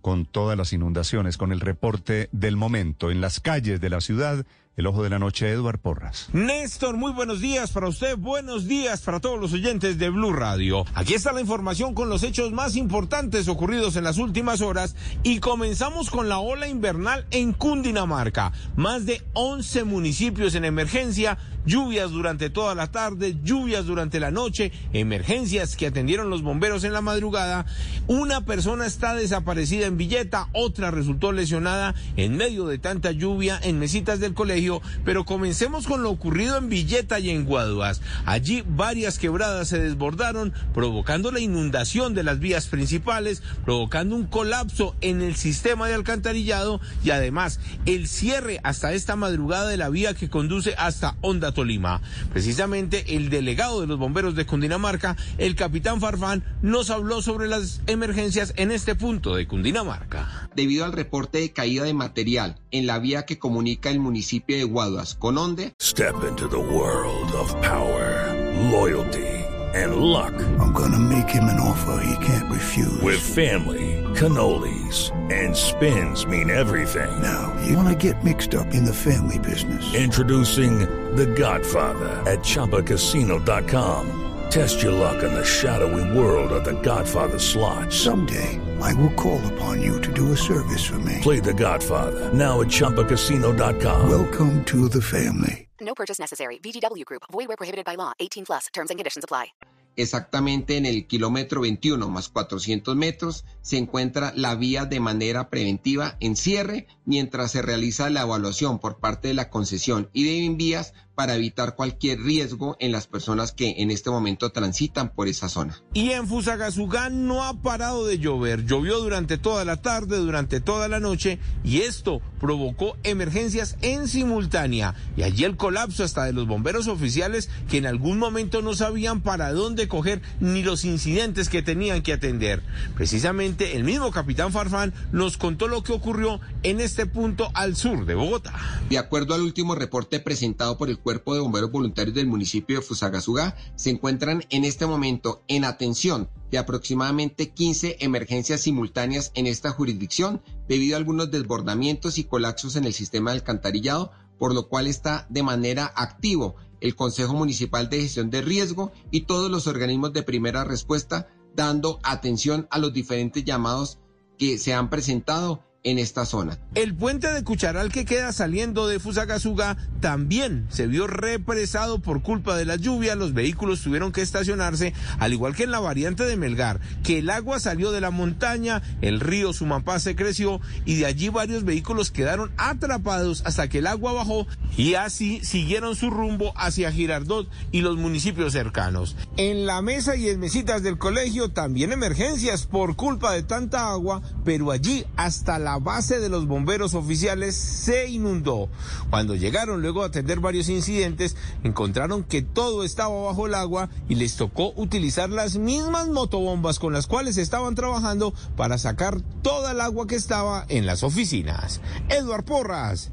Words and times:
con 0.00 0.26
todas 0.26 0.56
las 0.56 0.72
inundaciones, 0.72 1.36
con 1.36 1.52
el 1.52 1.60
reporte 1.60 2.28
del 2.32 2.56
momento 2.56 3.10
en 3.10 3.20
las 3.20 3.40
calles 3.40 3.80
de 3.80 3.90
la 3.90 4.00
ciudad. 4.00 4.46
El 4.80 4.86
ojo 4.86 5.02
de 5.02 5.10
la 5.10 5.18
noche, 5.18 5.50
Eduard 5.50 5.78
Porras. 5.78 6.30
Néstor, 6.32 6.96
muy 6.96 7.12
buenos 7.12 7.42
días 7.42 7.70
para 7.70 7.86
usted, 7.86 8.16
buenos 8.16 8.66
días 8.66 9.02
para 9.02 9.20
todos 9.20 9.38
los 9.38 9.52
oyentes 9.52 9.98
de 9.98 10.08
Blue 10.08 10.32
Radio. 10.32 10.86
Aquí 10.94 11.12
está 11.12 11.34
la 11.34 11.42
información 11.42 11.92
con 11.92 12.08
los 12.08 12.22
hechos 12.22 12.50
más 12.50 12.76
importantes 12.76 13.46
ocurridos 13.48 13.96
en 13.96 14.04
las 14.04 14.16
últimas 14.16 14.62
horas 14.62 14.96
y 15.22 15.40
comenzamos 15.40 16.08
con 16.08 16.30
la 16.30 16.38
ola 16.38 16.66
invernal 16.66 17.26
en 17.30 17.52
Cundinamarca. 17.52 18.52
Más 18.74 19.04
de 19.04 19.20
11 19.34 19.84
municipios 19.84 20.54
en 20.54 20.64
emergencia, 20.64 21.36
lluvias 21.66 22.10
durante 22.10 22.48
toda 22.48 22.74
la 22.74 22.90
tarde, 22.90 23.36
lluvias 23.42 23.84
durante 23.84 24.18
la 24.18 24.30
noche, 24.30 24.72
emergencias 24.94 25.76
que 25.76 25.88
atendieron 25.88 26.30
los 26.30 26.40
bomberos 26.40 26.84
en 26.84 26.94
la 26.94 27.02
madrugada. 27.02 27.66
Una 28.06 28.46
persona 28.46 28.86
está 28.86 29.14
desaparecida 29.14 29.84
en 29.84 29.98
Villeta, 29.98 30.48
otra 30.54 30.90
resultó 30.90 31.32
lesionada 31.32 31.94
en 32.16 32.38
medio 32.38 32.66
de 32.66 32.78
tanta 32.78 33.10
lluvia 33.12 33.60
en 33.62 33.78
mesitas 33.78 34.20
del 34.20 34.32
colegio 34.32 34.69
pero 35.04 35.24
comencemos 35.24 35.86
con 35.86 36.02
lo 36.02 36.10
ocurrido 36.10 36.56
en 36.56 36.68
Villeta 36.68 37.18
y 37.18 37.30
en 37.30 37.44
Guaduas. 37.44 38.00
Allí 38.26 38.62
varias 38.66 39.18
quebradas 39.18 39.68
se 39.68 39.80
desbordaron, 39.80 40.52
provocando 40.72 41.32
la 41.32 41.40
inundación 41.40 42.14
de 42.14 42.22
las 42.22 42.38
vías 42.38 42.66
principales, 42.66 43.42
provocando 43.64 44.14
un 44.14 44.26
colapso 44.26 44.94
en 45.00 45.22
el 45.22 45.34
sistema 45.36 45.88
de 45.88 45.94
alcantarillado 45.94 46.80
y 47.02 47.10
además 47.10 47.58
el 47.86 48.06
cierre 48.06 48.60
hasta 48.62 48.92
esta 48.92 49.16
madrugada 49.16 49.68
de 49.68 49.76
la 49.76 49.88
vía 49.88 50.14
que 50.14 50.30
conduce 50.30 50.74
hasta 50.78 51.16
Honda 51.20 51.52
Tolima. 51.52 52.00
Precisamente 52.32 53.16
el 53.16 53.30
delegado 53.30 53.80
de 53.80 53.86
los 53.86 53.98
bomberos 53.98 54.34
de 54.34 54.46
Cundinamarca, 54.46 55.16
el 55.38 55.54
capitán 55.54 56.00
Farfán, 56.00 56.44
nos 56.62 56.90
habló 56.90 57.22
sobre 57.22 57.48
las 57.48 57.80
emergencias 57.86 58.52
en 58.56 58.70
este 58.70 58.94
punto 58.94 59.34
de 59.34 59.46
Cundinamarca. 59.46 60.49
Debido 60.54 60.84
al 60.84 60.92
reporte 60.92 61.38
de 61.38 61.52
caída 61.52 61.84
de 61.84 61.94
material 61.94 62.60
en 62.70 62.86
la 62.86 62.98
vía 62.98 63.24
que 63.24 63.38
comunica 63.38 63.90
el 63.90 64.00
municipio 64.00 64.56
de 64.56 64.64
Guaduas 64.64 65.14
con 65.14 65.38
Onde. 65.38 65.72
Step 65.80 66.14
into 66.28 66.48
the 66.48 66.56
world 66.56 67.32
of 67.34 67.54
power, 67.62 68.34
loyalty, 68.70 69.44
and 69.74 69.96
luck. 69.96 70.32
I'm 70.58 70.72
gonna 70.72 70.98
make 70.98 71.28
him 71.28 71.44
an 71.44 71.60
offer 71.60 72.02
he 72.04 72.26
can't 72.26 72.50
refuse. 72.50 73.00
With 73.02 73.20
family, 73.20 74.02
cannolis, 74.14 75.10
and 75.30 75.54
spins 75.54 76.26
mean 76.26 76.50
everything. 76.50 77.10
Now, 77.22 77.54
you 77.66 77.76
wanna 77.76 77.94
get 77.94 78.24
mixed 78.24 78.54
up 78.54 78.74
in 78.74 78.84
the 78.84 78.94
family 78.94 79.38
business. 79.38 79.94
Introducing 79.94 80.80
The 81.14 81.26
Godfather 81.26 82.22
at 82.26 82.40
ChumbaCasino.com. 82.40 84.16
Test 84.50 84.82
your 84.82 84.92
luck 84.92 85.22
in 85.22 85.32
the 85.32 85.44
shadowy 85.44 86.18
world 86.18 86.50
of 86.50 86.64
The 86.64 86.74
Godfather 86.82 87.38
slot. 87.38 87.92
Someday, 87.92 88.58
I 88.80 88.94
will 88.94 89.12
call 89.14 89.40
upon 89.52 89.80
you 89.80 90.00
to 90.00 90.12
do 90.12 90.32
a 90.32 90.36
service 90.36 90.84
for 90.84 90.98
me. 90.98 91.18
Play 91.22 91.40
The 91.40 91.54
Godfather 91.54 92.32
now 92.32 92.60
at 92.60 92.68
ChumbaCasino.com. 92.68 94.08
Welcome 94.08 94.64
to 94.64 94.88
the 94.88 95.00
family. 95.00 95.68
No 95.80 95.94
purchase 95.94 96.18
necessary. 96.18 96.58
VGW 96.58 97.04
Group. 97.04 97.22
Void 97.30 97.48
where 97.48 97.56
prohibited 97.56 97.84
by 97.84 97.94
law. 97.94 98.12
18 98.18 98.46
plus. 98.46 98.66
Terms 98.72 98.90
and 98.90 98.98
conditions 98.98 99.24
apply. 99.24 99.52
Exactamente 99.96 100.76
en 100.76 100.86
el 100.86 101.06
kilómetro 101.06 101.60
21 101.62 102.08
más 102.08 102.28
400 102.28 102.94
metros 102.96 103.44
se 103.60 103.76
encuentra 103.76 104.32
la 104.36 104.54
vía 104.54 104.86
de 104.86 105.00
manera 105.00 105.50
preventiva 105.50 106.16
en 106.20 106.36
cierre 106.36 106.86
mientras 107.04 107.50
se 107.50 107.60
realiza 107.60 108.08
la 108.08 108.22
evaluación 108.22 108.78
por 108.78 108.98
parte 108.98 109.28
de 109.28 109.34
la 109.34 109.50
concesión 109.50 110.08
y 110.12 110.24
de 110.24 110.46
envías 110.46 110.94
para 111.20 111.34
evitar 111.34 111.74
cualquier 111.74 112.18
riesgo 112.22 112.78
en 112.80 112.92
las 112.92 113.06
personas 113.06 113.52
que 113.52 113.74
en 113.82 113.90
este 113.90 114.08
momento 114.08 114.52
transitan 114.52 115.12
por 115.12 115.28
esa 115.28 115.50
zona. 115.50 115.82
Y 115.92 116.12
en 116.12 116.26
Fusagasugá 116.26 117.10
no 117.10 117.44
ha 117.44 117.60
parado 117.60 118.06
de 118.06 118.18
llover. 118.18 118.64
Llovió 118.64 119.00
durante 119.00 119.36
toda 119.36 119.66
la 119.66 119.82
tarde, 119.82 120.16
durante 120.16 120.62
toda 120.62 120.88
la 120.88 120.98
noche 120.98 121.38
y 121.62 121.82
esto 121.82 122.22
provocó 122.40 122.96
emergencias 123.02 123.76
en 123.82 124.08
simultánea. 124.08 124.94
Y 125.14 125.22
allí 125.22 125.44
el 125.44 125.58
colapso 125.58 126.04
hasta 126.04 126.24
de 126.24 126.32
los 126.32 126.46
bomberos 126.46 126.88
oficiales 126.88 127.50
que 127.68 127.76
en 127.76 127.84
algún 127.84 128.18
momento 128.18 128.62
no 128.62 128.72
sabían 128.72 129.20
para 129.20 129.52
dónde 129.52 129.88
coger 129.88 130.22
ni 130.40 130.62
los 130.62 130.86
incidentes 130.86 131.50
que 131.50 131.60
tenían 131.60 132.00
que 132.00 132.14
atender. 132.14 132.62
Precisamente 132.94 133.76
el 133.76 133.84
mismo 133.84 134.10
capitán 134.10 134.52
Farfán 134.52 134.94
nos 135.12 135.36
contó 135.36 135.68
lo 135.68 135.82
que 135.82 135.92
ocurrió 135.92 136.40
en 136.62 136.80
este 136.80 137.04
punto 137.04 137.50
al 137.52 137.76
sur 137.76 138.06
de 138.06 138.14
Bogotá. 138.14 138.54
De 138.88 138.96
acuerdo 138.96 139.34
al 139.34 139.42
último 139.42 139.74
reporte 139.74 140.18
presentado 140.18 140.78
por 140.78 140.88
el 140.88 140.98
Cuerpo 141.10 141.34
de 141.34 141.40
Bomberos 141.40 141.72
Voluntarios 141.72 142.14
del 142.14 142.28
municipio 142.28 142.76
de 142.76 142.86
Fusagasugá, 142.86 143.56
se 143.74 143.90
encuentran 143.90 144.44
en 144.48 144.64
este 144.64 144.86
momento 144.86 145.42
en 145.48 145.64
atención 145.64 146.30
de 146.52 146.58
aproximadamente 146.58 147.50
15 147.50 147.96
emergencias 147.98 148.60
simultáneas 148.60 149.32
en 149.34 149.48
esta 149.48 149.72
jurisdicción 149.72 150.40
debido 150.68 150.94
a 150.94 150.98
algunos 150.98 151.32
desbordamientos 151.32 152.16
y 152.18 152.22
colapsos 152.22 152.76
en 152.76 152.84
el 152.84 152.94
sistema 152.94 153.32
de 153.32 153.38
alcantarillado, 153.38 154.12
por 154.38 154.54
lo 154.54 154.68
cual 154.68 154.86
está 154.86 155.26
de 155.30 155.42
manera 155.42 155.92
activo 155.96 156.54
el 156.80 156.94
Consejo 156.94 157.34
Municipal 157.34 157.90
de 157.90 158.02
Gestión 158.02 158.30
de 158.30 158.42
Riesgo 158.42 158.92
y 159.10 159.22
todos 159.22 159.50
los 159.50 159.66
organismos 159.66 160.12
de 160.12 160.22
primera 160.22 160.62
respuesta 160.62 161.26
dando 161.56 161.98
atención 162.04 162.68
a 162.70 162.78
los 162.78 162.92
diferentes 162.92 163.44
llamados 163.44 163.98
que 164.38 164.58
se 164.58 164.74
han 164.74 164.90
presentado 164.90 165.64
en 165.82 165.98
esta 165.98 166.26
zona. 166.26 166.58
El 166.74 166.94
puente 166.94 167.32
de 167.32 167.42
Cucharal 167.42 167.90
que 167.90 168.04
queda 168.04 168.32
saliendo 168.32 168.86
de 168.86 169.00
Fusagasugá 169.00 169.76
también 170.00 170.66
se 170.70 170.86
vio 170.86 171.06
represado 171.06 172.00
por 172.00 172.22
culpa 172.22 172.56
de 172.56 172.64
la 172.64 172.76
lluvia. 172.76 173.14
Los 173.14 173.32
vehículos 173.32 173.82
tuvieron 173.82 174.12
que 174.12 174.22
estacionarse, 174.22 174.92
al 175.18 175.32
igual 175.32 175.54
que 175.54 175.64
en 175.64 175.70
la 175.70 175.80
variante 175.80 176.24
de 176.24 176.36
Melgar, 176.36 176.80
que 177.02 177.18
el 177.18 177.30
agua 177.30 177.60
salió 177.60 177.92
de 177.92 178.00
la 178.00 178.10
montaña, 178.10 178.82
el 179.00 179.20
río 179.20 179.52
Sumapá 179.52 179.98
se 180.00 180.16
creció 180.16 180.60
y 180.84 180.96
de 180.96 181.06
allí 181.06 181.28
varios 181.28 181.64
vehículos 181.64 182.10
quedaron 182.10 182.52
atrapados 182.56 183.42
hasta 183.44 183.68
que 183.68 183.78
el 183.78 183.86
agua 183.86 184.12
bajó 184.12 184.46
y 184.76 184.94
así 184.94 185.40
siguieron 185.44 185.96
su 185.96 186.10
rumbo 186.10 186.52
hacia 186.56 186.92
Girardot 186.92 187.48
y 187.72 187.80
los 187.80 187.96
municipios 187.96 188.52
cercanos. 188.52 189.16
En 189.36 189.66
la 189.66 189.82
mesa 189.82 190.16
y 190.16 190.28
en 190.28 190.40
mesitas 190.40 190.82
del 190.82 190.98
colegio 190.98 191.50
también 191.50 191.92
emergencias 191.92 192.66
por 192.66 192.96
culpa 192.96 193.32
de 193.32 193.42
tanta 193.42 193.90
agua, 193.90 194.22
pero 194.44 194.70
allí 194.70 195.04
hasta 195.16 195.58
la 195.58 195.69
la 195.70 195.78
base 195.78 196.18
de 196.18 196.28
los 196.28 196.48
bomberos 196.48 196.94
oficiales 196.94 197.54
se 197.54 198.08
inundó. 198.08 198.68
Cuando 199.08 199.36
llegaron 199.36 199.82
luego 199.82 200.02
a 200.02 200.06
atender 200.06 200.40
varios 200.40 200.68
incidentes, 200.68 201.36
encontraron 201.62 202.24
que 202.24 202.42
todo 202.42 202.82
estaba 202.82 203.22
bajo 203.22 203.46
el 203.46 203.54
agua 203.54 203.88
y 204.08 204.16
les 204.16 204.34
tocó 204.34 204.72
utilizar 204.74 205.30
las 205.30 205.58
mismas 205.58 206.08
motobombas 206.08 206.80
con 206.80 206.92
las 206.92 207.06
cuales 207.06 207.36
estaban 207.36 207.76
trabajando 207.76 208.34
para 208.56 208.78
sacar 208.78 209.20
toda 209.42 209.70
el 209.70 209.80
agua 209.80 210.08
que 210.08 210.16
estaba 210.16 210.66
en 210.68 210.86
las 210.86 211.04
oficinas. 211.04 211.80
Eduard 212.08 212.44
Porras. 212.44 213.12